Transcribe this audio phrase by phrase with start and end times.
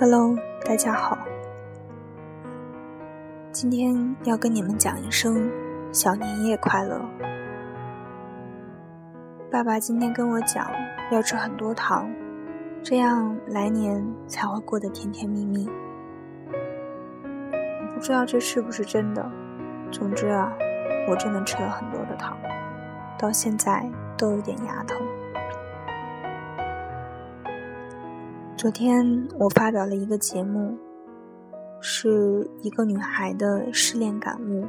[0.00, 1.18] Hello，大家好。
[3.50, 5.50] 今天要跟你们讲一声
[5.92, 7.00] 小年夜快乐。
[9.50, 10.70] 爸爸今天跟我讲
[11.10, 12.08] 要吃很多糖，
[12.80, 15.68] 这样来年才会过得甜甜蜜蜜。
[17.92, 19.28] 不知道这是不是真的。
[19.90, 20.52] 总之啊，
[21.10, 22.38] 我真的吃了很多的糖，
[23.18, 23.84] 到现在
[24.16, 24.96] 都有点牙疼。
[28.58, 30.76] 昨天我发表了一个节目，
[31.80, 34.66] 是一个女孩的失恋感悟。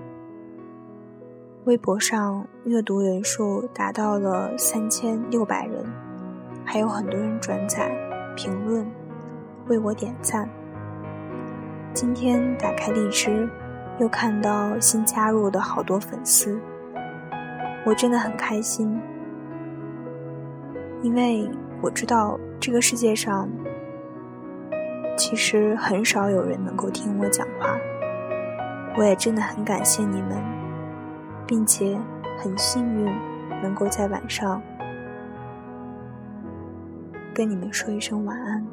[1.64, 5.84] 微博上阅读人数达到了三千六百人，
[6.64, 7.92] 还有很多人转载、
[8.36, 8.86] 评论，
[9.68, 10.48] 为我点赞。
[11.92, 13.50] 今天打开荔枝，
[14.00, 16.60] 又看到新加入的好多粉丝，
[17.88, 19.02] 我真的很开心，
[21.02, 21.50] 因为
[21.82, 23.50] 我知道这个世界上。
[25.20, 27.78] 其实很少有人能够听我讲话，
[28.98, 30.42] 我也真的很感谢你们，
[31.46, 32.00] 并且
[32.38, 33.06] 很幸运
[33.62, 34.62] 能够在晚上
[37.36, 38.66] 跟你们说一声晚安。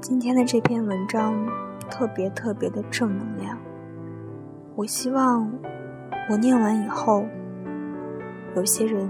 [0.00, 1.34] 今天的这篇文章
[1.90, 3.58] 特别特别的正能量，
[4.76, 5.50] 我希望。
[6.28, 7.24] 我念完以后，
[8.56, 9.08] 有些人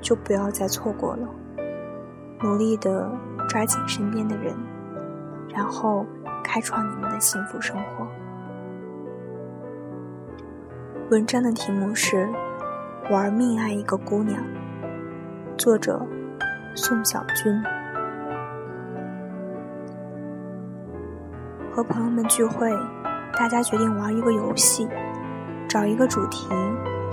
[0.00, 1.28] 就不要再错过了，
[2.42, 3.10] 努力的
[3.48, 4.54] 抓紧身边的人，
[5.52, 6.06] 然后
[6.44, 8.06] 开创你们的幸福生活。
[11.10, 12.28] 文章的题目是
[13.12, 14.40] 《玩命爱一个姑娘》，
[15.58, 16.06] 作者
[16.76, 17.60] 宋小军。
[21.72, 22.70] 和朋友们聚会，
[23.36, 24.88] 大家决定玩一个游戏。
[25.74, 26.46] 找一个主题，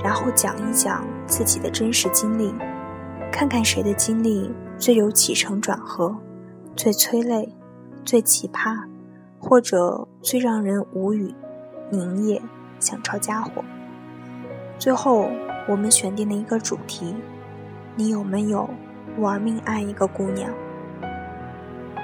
[0.04, 2.54] 然后讲一讲自己的真实经历，
[3.31, 6.16] 看看谁的经历最有起承转合，
[6.75, 7.56] 最催泪，
[8.06, 8.84] 最奇葩，
[9.40, 11.34] 或者最让人无语、
[11.90, 12.40] 凝噎、
[12.80, 13.63] 想抄家伙。
[14.78, 15.31] 最后，
[15.68, 17.16] 我们选定了一个主题：
[17.96, 18.69] 你有没有
[19.18, 20.52] 玩命爱一个姑娘？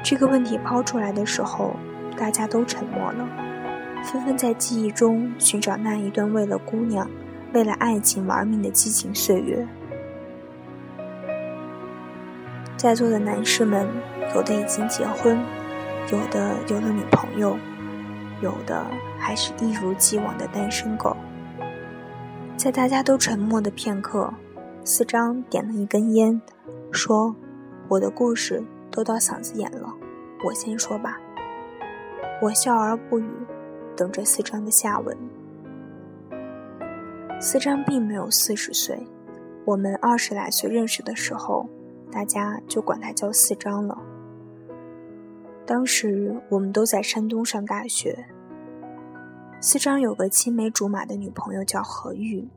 [0.04, 1.76] 这个问题抛出来的时候，
[2.18, 3.28] 大家都沉默了。
[4.04, 7.10] 纷纷在记忆中寻找那一段为了姑娘、
[7.54, 9.68] 为了爱情玩命的激情岁月。
[12.78, 13.88] 在座的男士们，
[14.36, 15.38] 有的已经结婚，
[16.12, 17.58] 有的有了女朋友，
[18.42, 18.86] 有的
[19.18, 21.18] 还是一如既往的单身狗。
[22.56, 24.34] 在大家都沉默的片刻，
[24.84, 26.42] 四张点了一根烟，
[26.92, 27.36] 说
[27.90, 29.94] ：“我的故事都到嗓子眼了，
[30.46, 31.18] 我先说吧。”
[32.42, 33.26] 我笑而不语。
[33.98, 35.18] 等着四张的下文。
[37.42, 39.06] 四张并没有四十岁，
[39.66, 41.70] 我们二十来岁认识的时候，
[42.12, 43.98] 大家就管他叫四张了。
[45.66, 48.30] 当时我们都在山东上大学。
[49.60, 52.48] 四张有个青梅竹马的女朋友叫何玉，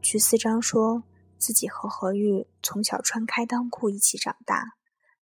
[0.00, 1.04] 据四张说
[1.38, 4.72] 自己和何玉从小穿开裆裤一起长大，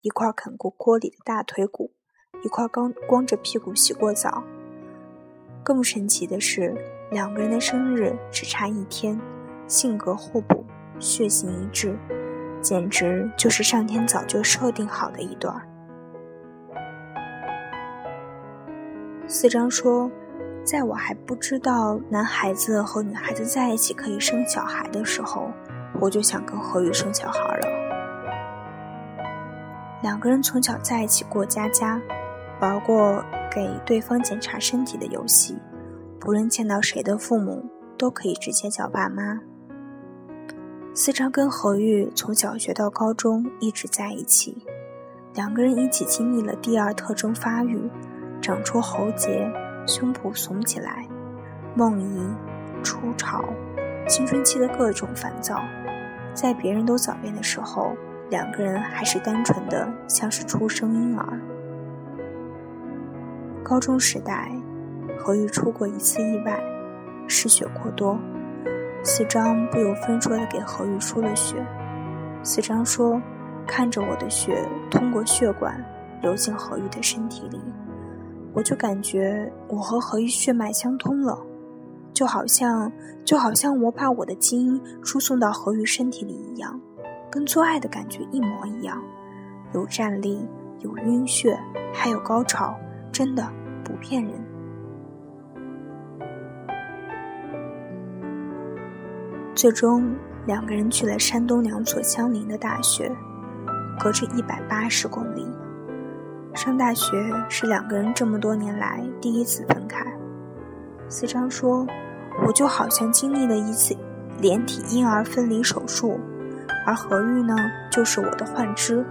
[0.00, 1.92] 一块啃过锅里的大腿骨，
[2.44, 4.44] 一块光光着屁股洗过澡。
[5.64, 6.74] 更神奇的是，
[7.10, 9.18] 两个人的生日只差一天，
[9.66, 10.62] 性格互补，
[10.98, 11.98] 血型一致，
[12.60, 15.62] 简直就是上天早就设定好的一对儿。
[19.26, 20.10] 四张说，
[20.62, 25.50] 在我还不知道男孩子和女孩子在一起可以生小孩的时候，
[25.98, 27.66] 我就想跟何宇生小孩了。
[30.02, 31.98] 两个人从小在一起过家家，
[32.60, 33.24] 玩过。
[33.54, 35.56] 给对方检查身体的游戏，
[36.18, 37.64] 不论见到谁的父母
[37.96, 39.40] 都可以直接叫爸妈。
[40.92, 44.66] 思章跟何玉从小学到高中一直在一起，
[45.34, 47.88] 两个人一起经历了第二特征发育，
[48.42, 49.48] 长出喉结，
[49.86, 51.06] 胸脯耸起来，
[51.76, 52.26] 梦遗、
[52.82, 53.44] 初潮，
[54.08, 55.62] 青春期的各种烦躁，
[56.34, 57.92] 在别人都早恋的时候，
[58.30, 61.40] 两个人还是单纯的像是初生婴儿。
[63.64, 64.52] 高中时代，
[65.18, 66.62] 何玉出过一次意外，
[67.26, 68.18] 失血过多。
[69.02, 71.56] 四张不由分说的给何玉输了血。
[72.42, 73.18] 四张说
[73.66, 75.82] ：“看着我的血通过血管
[76.20, 77.58] 流进何玉的身体里，
[78.52, 81.38] 我就感觉我和何玉血脉相通了，
[82.12, 82.92] 就好像
[83.24, 86.78] 就好像我把我的基因输送到何玉身体里一样，
[87.30, 89.02] 跟做爱的感觉一模一样，
[89.72, 90.46] 有站立，
[90.80, 91.58] 有晕血，
[91.94, 92.76] 还有高潮。”
[93.14, 93.48] 真的
[93.84, 94.32] 不骗人。
[99.54, 100.12] 最终，
[100.46, 103.08] 两个人去了山东两所相邻的大学，
[104.00, 105.46] 隔着一百八十公里。
[106.54, 107.06] 上大学
[107.48, 110.04] 是两个人这么多年来第一次分开。
[111.08, 111.86] 思章说
[112.44, 113.96] ：“我就好像经历了一次
[114.40, 116.18] 连体婴儿分离手术，
[116.84, 117.54] 而何玉呢，
[117.92, 119.06] 就是我的幻肢。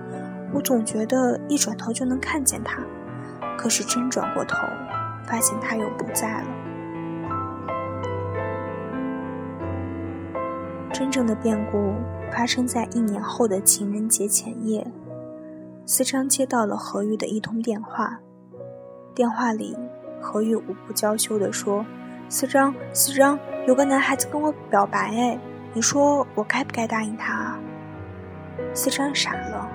[0.53, 2.81] 我总觉得一转头就能看见他，
[3.63, 4.57] 可是真转过头，
[5.23, 6.47] 发现他又不在了。”
[10.91, 11.93] 真正的变故
[12.29, 14.85] 发生在一年后的情人节前夜，
[15.85, 18.19] 思章接到了何玉的一通电话。
[19.15, 19.77] 电话里，
[20.19, 21.85] 何玉无不娇羞地说
[22.27, 25.39] ：“思章，思章，有个男孩子跟我表白，哎，
[25.73, 27.57] 你说我该不该答应他？”？”
[28.75, 29.69] 思章傻了，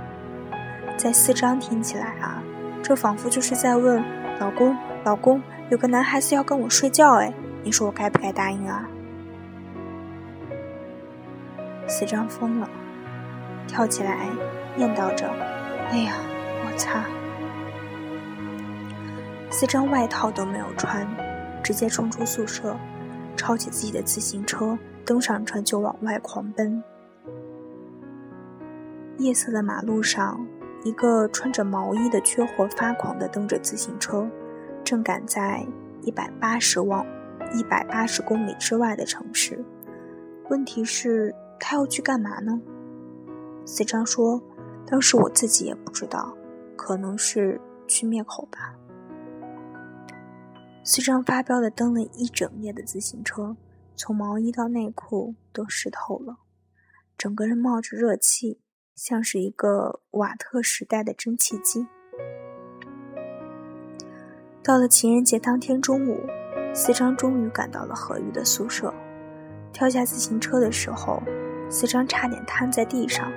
[0.99, 2.43] 在思章听起来啊，
[2.83, 4.03] 这仿佛就是在问
[4.41, 7.33] 老公：“老公，有个男孩子要跟我睡觉，哎，
[7.63, 8.89] 你说我该不该答应啊？”
[11.87, 12.69] 四张疯了，
[13.67, 14.29] 跳起来
[14.77, 15.29] 念叨着
[15.91, 16.15] ：“哎呀，
[16.65, 17.05] 我擦！”
[19.51, 21.07] 四张外套都没有穿，
[21.63, 22.77] 直接冲出宿舍，
[23.37, 26.83] 抄起自己的自行车，登上车就往外狂奔。
[29.17, 30.47] 夜色的马路上，
[30.85, 34.29] 一个穿着毛衣的缺货发狂地蹬着自行车，
[34.85, 35.67] 正赶在
[36.03, 37.07] 一百八十往
[37.55, 39.65] 一百八十公里之外的城市。
[40.51, 41.35] 问题是。
[41.61, 42.61] 他要去干嘛呢？
[43.67, 44.41] 四章说
[44.87, 46.33] ：“当时我自己也不知道，
[46.77, 48.77] 可能是去灭口吧。”
[50.87, 53.57] 四章发飙的蹬了一整夜的自行车，
[53.97, 56.37] 从毛衣到内裤都湿透了，
[57.19, 58.61] 整个人冒着热气，
[58.99, 61.87] 像是一个瓦特时代的蒸汽机。
[64.61, 66.27] 到了情人节当天中午，
[66.75, 68.93] 四章终于赶到了何玉的宿舍，
[69.73, 71.23] 跳下自行车的时候。
[71.71, 73.31] 四张差点瘫在地上。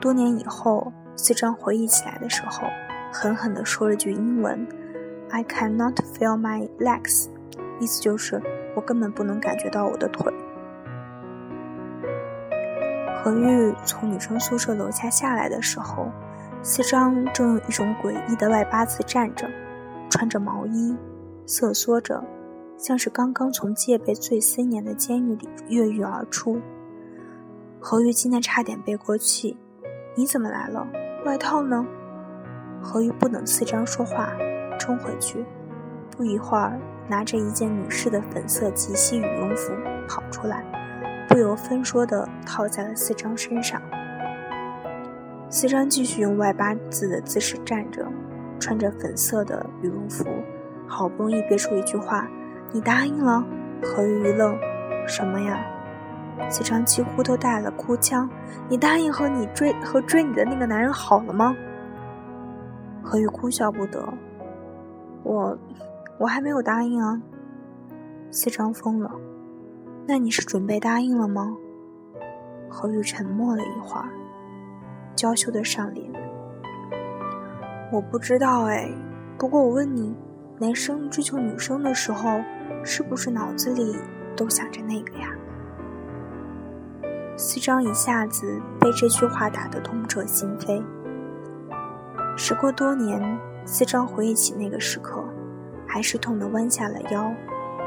[0.00, 2.66] 多年以后，四张回忆起来的时候，
[3.12, 4.66] 狠狠地说了句英文
[5.30, 7.28] ：“I cannot feel my legs。”
[7.78, 8.42] 意思就是
[8.74, 10.32] 我根本不能感觉到我的腿。
[13.28, 16.10] 何玉从女生宿舍楼下下来的时候，
[16.62, 19.46] 四张正用一种诡异的外八字站着，
[20.08, 20.96] 穿着毛衣，
[21.44, 22.24] 瑟缩着，
[22.78, 26.58] 像是刚刚从戒备最森严的监狱里越狱而出。
[27.78, 29.58] 何玉惊得差点背过气，
[30.14, 30.86] 你怎么来了？
[31.26, 31.84] 外套呢？
[32.80, 34.32] 何玉不等四张说话，
[34.78, 35.44] 冲回去，
[36.16, 39.74] 不一会儿拿着一件女士的粉色及膝羽绒服
[40.08, 40.64] 跑出来，
[41.38, 43.80] 不由分说的套在了四张身上。
[45.48, 48.04] 四张继续用外八字的姿势站着，
[48.58, 50.24] 穿着粉色的羽绒服，
[50.88, 52.26] 好不容易憋出一句话
[52.74, 53.46] ：“你答应了？”
[53.80, 54.58] 何玉一愣
[55.06, 55.64] ：“什么呀？”
[56.50, 58.28] 四张几乎都带了哭腔
[58.68, 61.54] ：“你答应和你追和追你的那个男人好了吗？”
[63.00, 64.12] 何玉哭笑不得
[65.22, 65.56] ：“我，
[66.18, 67.22] 我还没有答应啊。”
[68.28, 69.08] 四张疯了
[70.08, 71.54] ：“那你是准备答应了吗？”
[72.66, 74.08] 何玉沉默了一会儿，
[75.14, 76.10] 娇羞的上脸
[77.92, 78.90] ：“我不知道哎，
[79.38, 80.16] 不过我问你，
[80.58, 82.40] 男生追求女生的时候，
[82.82, 83.98] 是不是脑子里
[84.34, 85.28] 都想着那个呀？”
[87.36, 90.82] 四章一下子被这句话打得痛彻心扉。
[92.34, 95.22] 时过多年，四章回忆起那个时刻，
[95.86, 97.30] 还是痛得弯下了腰，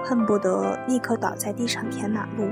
[0.03, 2.49] 恨不得立刻倒在地上填马路。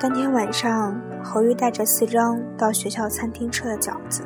[0.00, 4.22] 当天晚上，何玉带着四张到学校餐厅吃了饺子，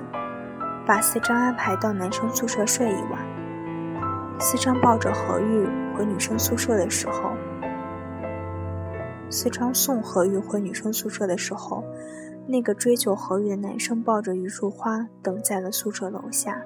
[0.87, 3.21] 把四张安排到男生宿舍睡一晚。
[4.39, 7.33] 四张抱着何玉回女生宿舍的时候。
[9.31, 11.83] 四张送何玉回女生宿舍的时候，
[12.47, 16.61] 那个追求何玉的男生抱着一束花等在了宿舍楼下。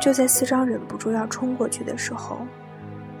[0.00, 2.46] 就在四张忍不住要冲过去的时候，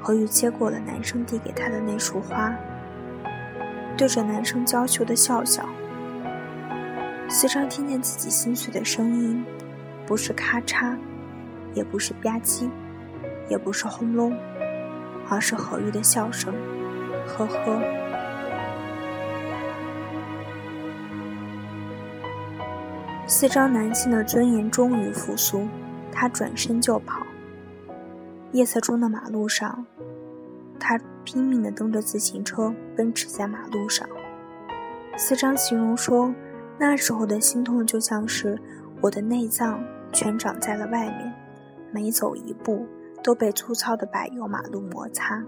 [0.00, 2.54] 何玉接过了男生递给他的那束花，
[3.96, 5.68] 对着男生娇羞的笑笑。
[7.28, 9.44] 四张听见自己心碎的声音，
[10.06, 10.96] 不是咔嚓，
[11.74, 12.70] 也不是吧唧，
[13.48, 14.36] 也不是轰隆。
[15.30, 16.54] 而是何玉的笑声，
[17.26, 17.82] 呵呵。
[23.26, 25.68] 四张男性的尊严终于复苏，
[26.12, 27.26] 他转身就跑。
[28.52, 29.86] 夜色中的马路上，
[30.78, 34.08] 他拼命地蹬着自行车奔驰在马路上。
[35.16, 36.34] 四张形容说，
[36.78, 38.60] 那时候的心痛就像是
[39.00, 41.34] 我的内脏全长在了外面，
[41.92, 42.86] 每走一步。
[43.20, 45.44] 都被粗糙的柏油马路摩擦。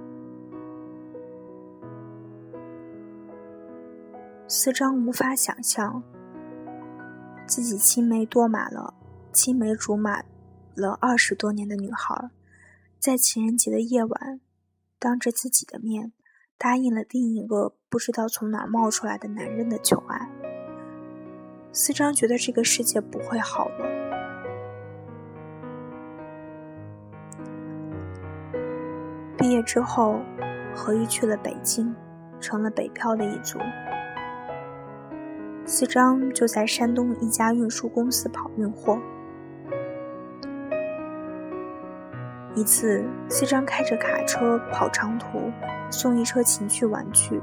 [4.48, 6.02] 四张无法想象，
[7.46, 8.92] 自己青梅多马了、
[9.32, 10.20] 青梅竹马
[10.80, 12.30] 了二十多年的女孩，
[12.98, 14.40] 在情人节的夜晚，
[14.98, 16.12] 当着自己的面
[16.56, 20.28] 答应了另一个不知道从哪冒出来的男人的求爱。
[21.72, 23.86] 四章觉得这个世界不会好了。
[29.36, 30.20] 毕业之后，
[30.74, 31.94] 何玉去了北京，
[32.40, 33.58] 成了北漂的一族。
[35.64, 38.98] 四张就在山东一家运输公司跑运货。
[42.60, 45.50] 一次，四张开着卡车跑长途，
[45.90, 47.40] 送一车情趣玩具，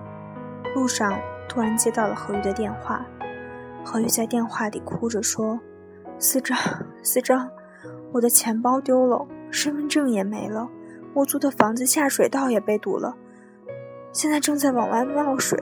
[0.76, 1.12] 路上
[1.50, 3.04] 突然接到了何玉的电话。
[3.84, 5.60] 何玉在电话里哭着说
[6.20, 6.56] ：“四张，
[7.02, 7.50] 四张，
[8.14, 10.70] 我的钱包丢了，身份证也没了，
[11.16, 13.16] 我租的房子下水道也被堵了。”
[14.14, 15.60] 现在正在往外冒水，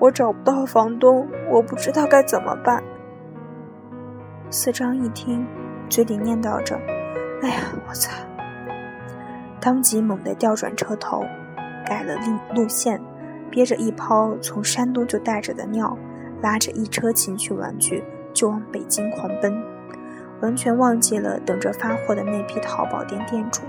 [0.00, 2.82] 我找不到房东，我不知道该怎么办。
[4.50, 5.46] 四张一听，
[5.88, 6.74] 嘴里念叨着
[7.42, 8.10] ：“哎呀，我操！”
[9.68, 11.22] 当即猛地调转车头，
[11.84, 12.98] 改了路路线，
[13.50, 15.94] 憋着一泡从山东就带着的尿，
[16.40, 19.62] 拉着一车情趣玩具就往北京狂奔，
[20.40, 23.60] 完全忘记了等着发货的那批淘宝店店主。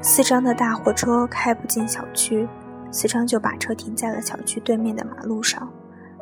[0.00, 2.48] 四张的大货车开不进小区，
[2.90, 5.72] 四张就把车停在了小区对面的马路上，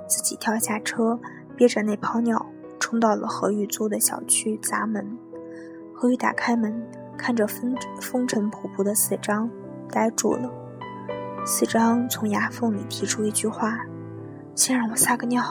[0.06, 1.18] 自己跳下车，
[1.56, 2.44] 憋着那泡尿，
[2.78, 5.16] 冲到了何玉租的小区砸门。
[6.02, 6.82] 何玉打开门，
[7.18, 9.50] 看着风风尘仆仆的四张，
[9.90, 10.50] 呆住了。
[11.44, 13.80] 四张从牙缝里提出一句话
[14.56, 15.44] ：“先让我撒个尿。”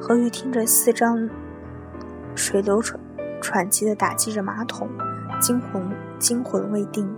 [0.00, 1.28] 何玉听着四张
[2.36, 3.00] 水流喘
[3.42, 4.88] 喘气的打击着马桶。
[5.40, 5.90] 惊魂
[6.20, 7.12] 惊魂未定，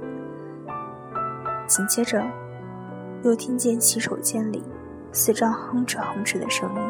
[1.67, 2.25] 紧接着
[3.23, 4.63] 又听见洗手间里
[5.13, 6.81] 四张哼哧哼哧的声音。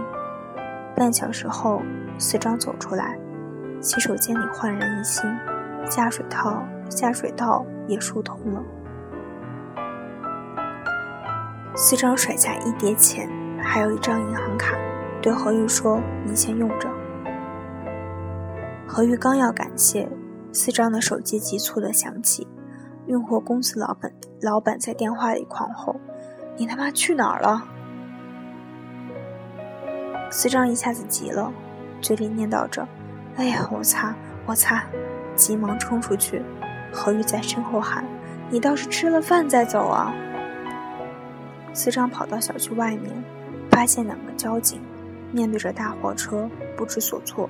[0.94, 1.82] 半小时后，
[2.18, 3.18] 四张走出来，
[3.80, 5.24] 洗手间里焕然一新，
[5.90, 8.62] 下水道下水道也疏通了。
[11.74, 13.28] 四张甩下一叠钱，
[13.62, 14.76] 还有一张银行卡，
[15.22, 16.88] 对何玉说：“你先用着。”
[18.86, 20.08] 何玉刚要感谢。
[20.52, 22.44] 四张的手机急促的响起，
[23.06, 25.94] 运货公司老板老板在电话里狂吼
[26.58, 27.62] ：“你他妈去哪儿了？”
[30.28, 31.52] 四张一下子急了，
[32.02, 32.86] 嘴里念叨着
[33.36, 34.14] ：“哎呀，我擦，
[34.46, 34.84] 我擦！”
[35.34, 36.42] 急忙冲出去。
[36.92, 38.04] 何玉在身后喊
[38.50, 40.12] ：“你倒是吃了饭再走啊！”
[41.72, 43.10] 四张跑到小区外面，
[43.70, 44.80] 发现两个交警
[45.32, 47.48] 面对着大货车，不知所措。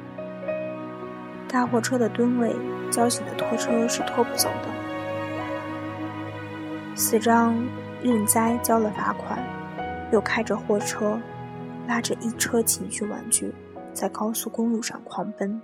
[1.48, 2.54] 大货车的吨位，
[2.90, 4.68] 交警的拖车是拖不走的。
[6.94, 7.56] 四张
[8.02, 9.38] 认栽交了罚款，
[10.12, 11.18] 又开着货车，
[11.88, 13.52] 拉着一车情趣玩具，
[13.92, 15.60] 在高速公路上狂奔。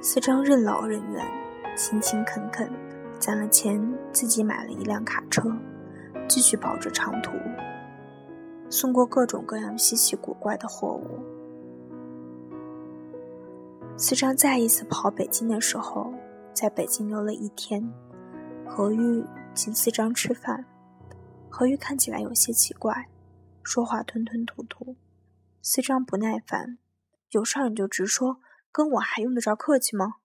[0.00, 1.24] 四张任劳任怨，
[1.76, 2.70] 勤勤恳恳，
[3.18, 3.80] 攒了钱
[4.12, 5.42] 自己买了一辆卡车，
[6.28, 7.32] 继续跑着长途，
[8.68, 11.18] 送过各种各样稀奇古怪的货物。
[13.96, 16.12] 四张再一次跑北京的时候，
[16.52, 17.90] 在北京留了一天。
[18.66, 20.64] 何玉请四张吃饭，
[21.48, 23.08] 何玉看起来有些奇怪，
[23.64, 24.94] 说话吞吞吐吐。
[25.62, 26.78] 四张不耐烦
[27.32, 28.38] ：“有事儿你就直说，
[28.70, 30.16] 跟我还用得着客气吗？”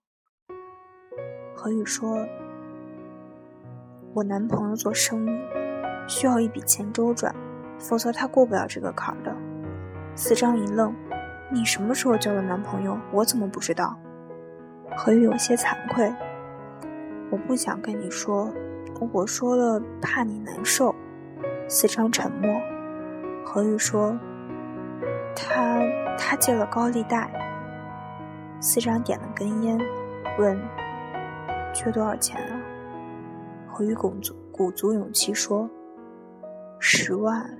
[1.55, 2.27] 何玉说
[4.15, 5.39] ：“我男朋友做生意，
[6.07, 7.33] 需要一笔钱周转，
[7.79, 9.35] 否则他过不了这个坎儿的。”
[10.15, 10.93] 四张一愣。
[11.51, 12.95] 你什么时候交的男朋友？
[13.11, 13.97] 我怎么不知道？
[14.95, 16.13] 何玉有些惭愧。
[17.31, 18.53] 我不想跟你说，
[19.11, 20.93] 我说了怕你难受。
[21.67, 22.61] 四张沉默。
[23.51, 24.15] 何玉说
[25.35, 25.81] ：“他
[26.19, 27.31] 他借了高利贷。”
[28.61, 29.75] 四张点了根烟，
[30.37, 30.55] 问
[31.73, 32.61] ：“缺多少钱啊？”
[33.67, 35.67] 何玉鼓足鼓足勇气说
[36.77, 37.57] ：“十万。”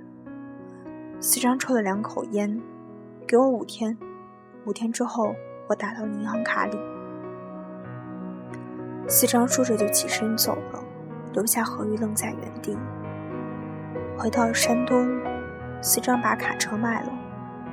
[1.18, 2.62] 四张抽了两口烟。
[3.26, 3.98] 给我五天，
[4.66, 5.34] 五天之后
[5.68, 6.78] 我打到你银行卡里。
[9.08, 10.84] 四张说着就起身走了，
[11.32, 12.78] 留下何玉愣在原地。
[14.16, 15.20] 回到山东，
[15.80, 17.12] 四张把卡车卖了，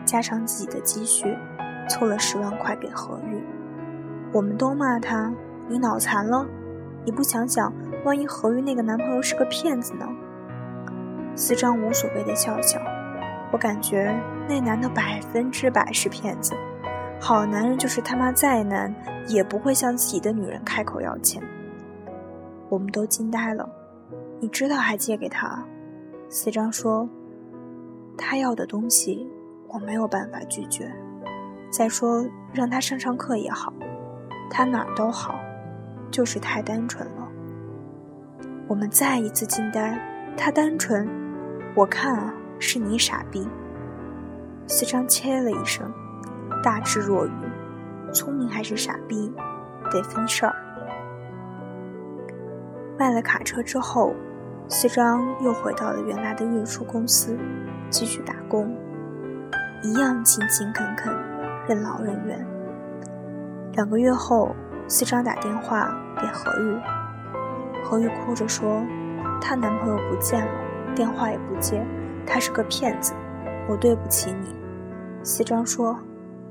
[0.06, 1.38] 加上自己的积蓄，
[1.90, 3.44] 凑了十万块给何玉。
[4.32, 5.32] 我们都骂他
[5.68, 6.46] ：“你脑残了？
[7.06, 7.72] 你不想想，
[8.06, 10.08] 万一何玉那个男朋友是个骗子呢？”
[11.36, 12.80] 四张无所谓的笑笑，
[13.52, 14.14] 我感觉
[14.48, 16.56] 那男的百分之百是骗子。
[17.20, 18.94] 好男人就是他妈再难
[19.28, 21.42] 也不会向自己的女人开口要钱。
[22.70, 23.68] 我们都惊呆了。
[24.40, 25.64] 你知道还借给他？
[26.30, 27.08] 四张说
[28.18, 29.30] ：“他要的东西
[29.68, 30.92] 我没有办法拒绝。
[31.70, 33.72] 再说让他上上课也好，
[34.50, 35.40] 他哪儿都好，
[36.10, 37.28] 就是太单纯了。”
[38.68, 39.98] 我们再一次惊呆。
[40.36, 41.08] 他单纯，
[41.74, 43.48] 我看啊，是你傻逼。
[44.68, 45.92] 四张切了一声。
[46.64, 47.32] 大智若愚，
[48.14, 49.32] 聪明还是傻逼，
[49.92, 50.56] 得分事儿。
[52.98, 54.14] 卖了卡车之后，
[54.70, 57.38] 四张又回到了原来的运输公司，
[57.90, 58.76] 继续打工，
[59.82, 61.14] 一样勤勤恳恳，
[61.68, 62.46] 任劳任怨。
[63.74, 64.54] 两个月后，
[64.88, 66.78] 四张打电话给何玉，
[67.84, 68.84] 何玉哭着说，
[69.40, 70.52] 她男朋友不见了，
[70.94, 71.86] 电话也不接，
[72.26, 73.14] 他是个骗子，
[73.70, 74.54] 我对不起你。
[75.24, 75.98] 四张说。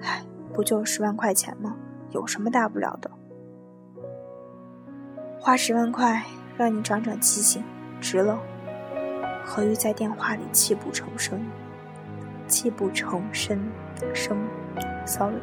[0.00, 1.75] 唉，不就十万块钱吗？
[2.11, 3.11] 有什么大不了的？
[5.40, 6.23] 花十万块
[6.56, 7.64] 让你长长记性，
[8.00, 8.38] 值了。
[9.45, 11.41] 何玉在电话里泣不成声，
[12.49, 13.59] 泣不成声，
[14.12, 14.37] 声
[15.07, 15.37] ，sorry。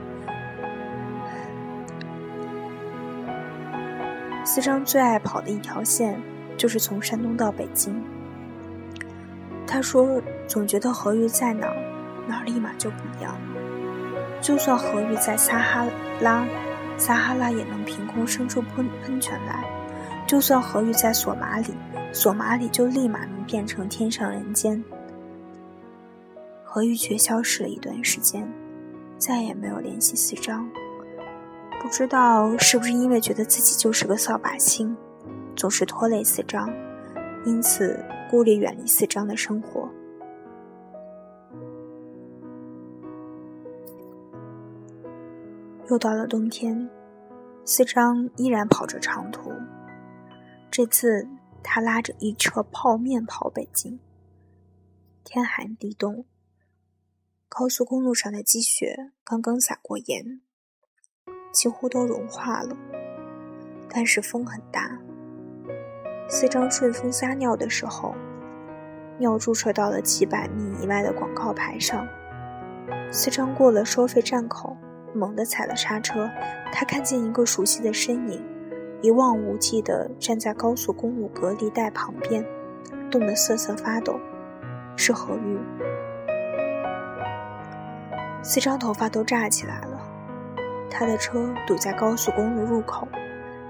[4.45, 6.22] 四张最爱跑的一条线
[6.57, 8.03] 就是从山东到北京。
[9.65, 11.67] 他说，总觉得何玉在哪，
[12.27, 13.36] 哪立马就不一样。
[14.41, 15.88] 就算何玉在撒哈
[16.19, 16.45] 拉，
[16.98, 19.63] 撒哈拉也能凭空生出喷喷泉来；
[20.27, 21.74] 就算何玉在索马里，
[22.13, 24.82] 索马里就立马能变成天上人间。
[26.63, 28.48] 何玉却消失了一段时间，
[29.17, 30.70] 再也没有联系四张。
[31.82, 34.96] 不知道是不是因为觉得自己就是个扫把星，
[35.55, 36.72] 总是拖累四张，
[37.46, 39.89] 因此孤立远离四张的生活。
[45.89, 46.89] 又到了冬天，
[47.65, 49.52] 四张依然跑着长途。
[50.71, 51.28] 这次
[51.63, 53.99] 他拉着一车泡面跑北京。
[55.23, 56.26] 天寒地冻，
[57.47, 60.41] 高速公路上的积雪刚刚撒过盐，
[61.52, 62.76] 几乎都融化了。
[63.89, 64.99] 但是风很大。
[66.30, 68.13] 四张顺风撒尿的时候，
[69.17, 72.08] 尿注射到了几百米以外的广告牌上。
[73.12, 74.76] 四张过了收费站口。
[75.15, 76.28] 猛地踩了刹车，
[76.71, 78.43] 他看见一个熟悉的身影，
[79.03, 82.41] 一望无际地站在高速公路隔离带旁边，
[83.11, 84.17] 冻得瑟瑟发抖，
[84.95, 85.59] 是何玉。
[88.41, 89.99] 四张头发都炸起来了，
[90.89, 93.05] 他的车堵在高速公路入口，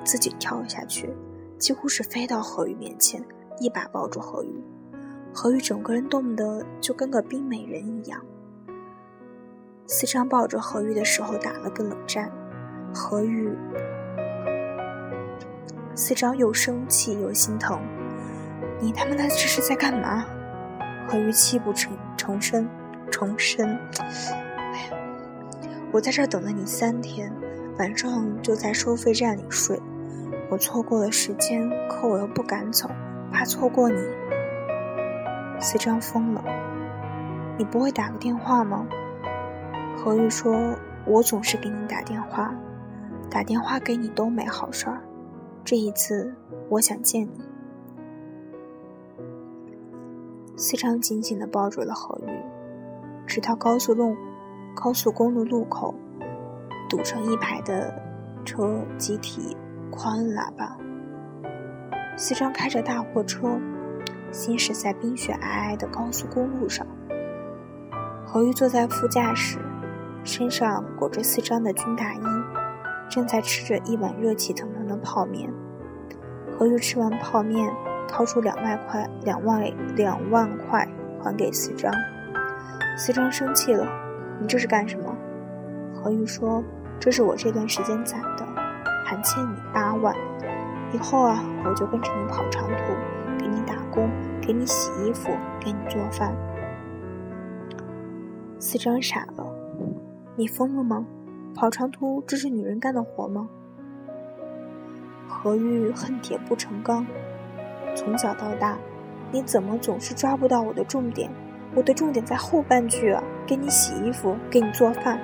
[0.04, 1.12] 自己跳下去，
[1.58, 3.20] 几乎是飞到何玉面前，
[3.60, 4.64] 一把抱住何玉，
[5.34, 8.24] 何玉整个人冻得就跟个冰美人一样。
[9.88, 12.32] 四张抱着何玉的时候打了个冷战，
[12.94, 13.52] 何玉，
[15.96, 17.80] 四张又生气又心疼，
[18.80, 20.26] 你他妈的这是在干嘛？
[21.08, 22.68] 何玉泣不成重生，
[23.12, 24.98] 重申，哎呀，
[25.92, 27.32] 我在这等了你三天，
[27.78, 29.80] 晚上就在收费站里睡，
[30.50, 32.90] 我错过了时间，可我又不敢走，
[33.32, 34.02] 怕错过你。
[35.60, 36.44] 四张疯了，
[37.58, 38.88] 你不会打个电话吗？
[39.96, 40.76] 何玉说
[41.06, 42.54] ：“我总是给你打电话，
[43.30, 45.00] 打电话给你都没好事儿。
[45.66, 46.36] 这一次，
[46.70, 47.42] 我想见你。”
[50.56, 52.30] 四张紧紧地抱住了何玉，
[53.26, 54.16] 直到高速路、
[54.76, 55.96] 高速公路路口，
[56.90, 57.94] 堵成一排的
[58.46, 59.58] 车集体
[59.90, 60.78] 狂摁喇叭。
[62.16, 63.60] 四张开着大货车，
[64.32, 66.86] 行驶在冰雪皑皑的高速公路上。
[68.26, 69.60] 何玉坐在副驾驶。
[70.26, 72.22] 身上裹着四张的军大衣，
[73.10, 75.52] 正在吃着一碗热气腾泡面。
[76.52, 77.74] 何玉吃完泡面，
[78.08, 79.62] 掏出两万块，两万
[79.96, 80.88] 两万块
[81.22, 81.92] 还给四张。
[82.98, 83.88] 四张生气了
[84.40, 85.16] ：“你这是干什么？”
[85.96, 86.64] 何玉说
[87.00, 88.46] ：“这是我这段时间攒的，
[89.04, 90.16] 还欠你八万。
[90.94, 94.10] 以后啊，我就跟着你跑长途，给你打工，
[94.42, 96.36] 给你洗衣服，给你做饭。”
[98.60, 99.46] 四张傻了。
[100.36, 101.06] 你疯了吗？
[101.56, 103.48] 跑长途这是女人干的活吗？
[105.28, 107.06] 何玉恨铁不成钢，
[107.96, 108.78] 从小到大，
[109.32, 111.30] 你怎么总是抓不到我的重点？
[111.76, 115.20] 我的重点在后半句啊，给你洗衣服，给你做饭。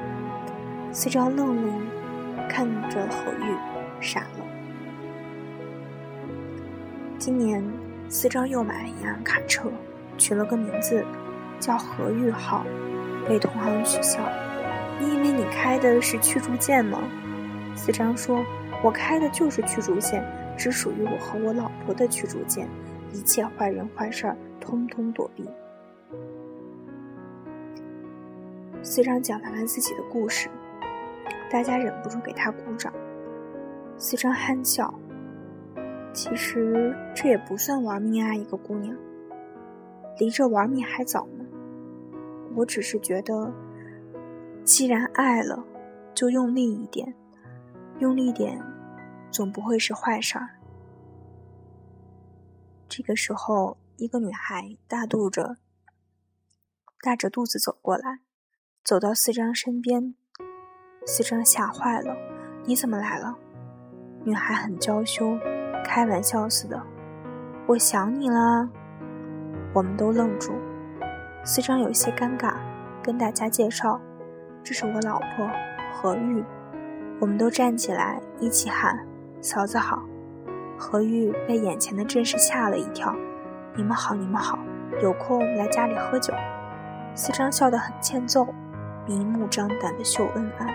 [0.91, 1.81] 四张愣愣
[2.49, 3.55] 看着何玉，
[4.01, 4.45] 傻了。
[7.19, 7.63] 今年，
[8.07, 9.71] 四张又买了一辆卡车，
[10.17, 11.05] 取了个名字，
[11.59, 12.65] 叫何玉号，
[13.27, 14.19] 被同行取笑。
[14.99, 16.99] 你以为你开的是驱逐舰吗？
[17.75, 18.43] 四张说
[18.83, 20.23] ：“我开的就是驱逐舰，
[20.57, 22.67] 只属于我和我老婆的驱逐舰，
[23.11, 25.47] 一切坏人坏事儿通通躲避。”
[28.81, 30.49] 四张讲完了自己的故事，
[31.51, 32.93] 大家忍不住给他鼓掌。
[33.97, 34.93] 四张憨笑。
[36.11, 38.97] 其实这也不算玩命爱一个姑娘，
[40.17, 41.45] 离这玩命还早呢。
[42.55, 43.53] 我只是觉得，
[44.63, 45.63] 既然爱了，
[46.15, 47.13] 就用力一点，
[47.99, 48.61] 用力点，
[49.29, 50.57] 总不会是坏事儿。
[52.87, 55.57] 这个时候，一个女孩大肚着，
[57.01, 58.19] 大着肚子走过来，
[58.83, 60.15] 走到四张身边，
[61.05, 62.15] 四张吓坏了
[62.65, 63.37] ：“你怎么来了？”
[64.23, 65.37] 女孩很娇羞。
[65.83, 66.81] 开玩笑似的，
[67.67, 68.69] 我想你了。
[69.73, 70.53] 我们都愣住，
[71.43, 72.55] 四张有些尴尬，
[73.03, 73.99] 跟大家介绍
[74.63, 75.49] ：“这是我老婆
[75.93, 76.43] 何玉。”
[77.19, 79.05] 我们都站起来一起喊
[79.41, 80.01] ：“嫂子好！”
[80.79, 83.13] 何玉被眼前的阵势吓了一跳
[83.75, 84.57] ：“你们好，你们好，
[85.01, 86.33] 有空来家里喝酒。”
[87.13, 88.47] 四张笑得很欠揍，
[89.05, 90.73] 明目张胆的秀恩爱。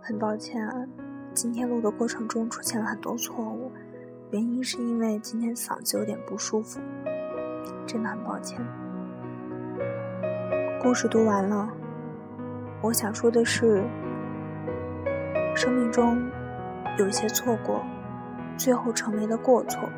[0.00, 0.74] 很抱歉啊，
[1.32, 3.70] 今天录的过程中出现了很多错误，
[4.32, 6.80] 原因是因为今天嗓子有点不舒服，
[7.86, 8.60] 真的很抱歉。
[10.82, 11.68] 故事读完了，
[12.80, 13.84] 我想说的是，
[15.54, 16.20] 生命中
[16.98, 17.80] 有些错过，
[18.56, 19.88] 最后成为了过错，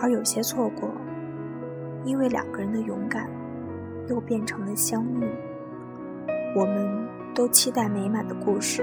[0.00, 0.88] 而有些错过，
[2.04, 3.28] 因为两个人的勇敢，
[4.08, 5.28] 又变成了相遇。
[6.54, 7.04] 我们。
[7.34, 8.82] 都期待美满的故事，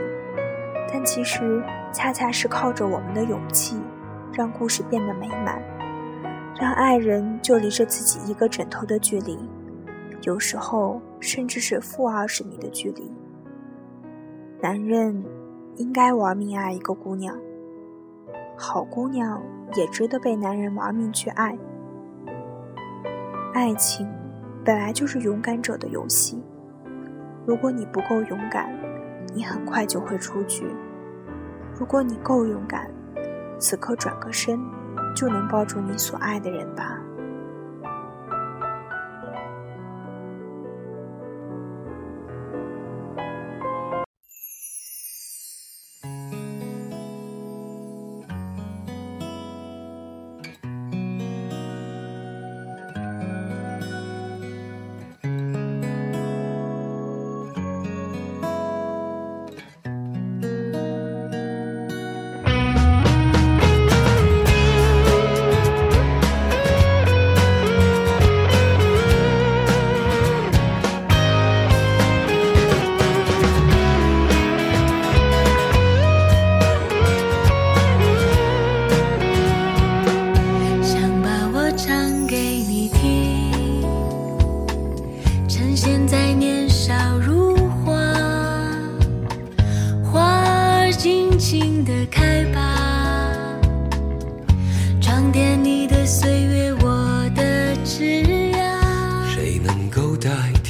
[0.88, 1.60] 但其实
[1.92, 3.82] 恰恰是靠着我们的勇气，
[4.32, 5.60] 让故事变得美满，
[6.62, 9.40] 让爱人就离着自己一个枕头的距离，
[10.24, 13.12] 有时候甚至是负二十米的距离。
[14.62, 15.22] 男人
[15.76, 17.38] 应该玩命爱一个姑娘，
[18.58, 19.44] 好姑娘
[19.76, 21.58] 也值得被男人玩命去爱。
[23.54, 24.08] 爱情
[24.64, 26.42] 本来就是勇敢者的游戏。
[27.46, 28.74] 如果你不够勇敢，
[29.36, 30.64] 你很快就会出局；
[31.78, 32.90] 如果你够勇敢，
[33.60, 34.58] 此刻转个身，
[35.14, 37.03] 就能抱住你所爱的人吧。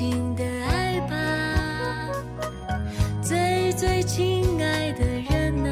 [0.00, 1.14] 情的爱吧，
[3.20, 5.68] 最最亲爱的人呐。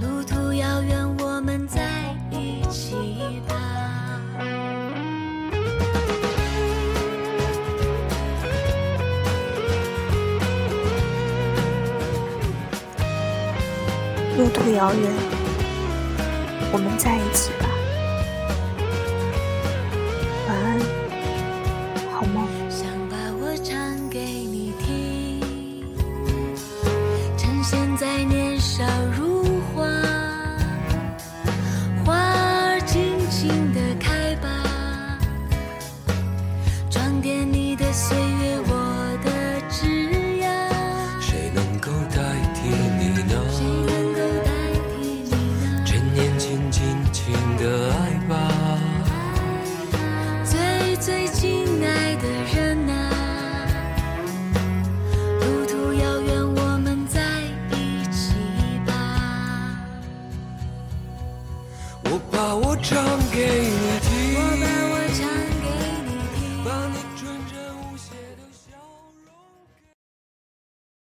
[0.00, 2.96] 路途遥远，我们在一起
[3.46, 3.54] 吧。
[14.38, 15.12] 路途遥远，
[16.72, 17.53] 我们在一起。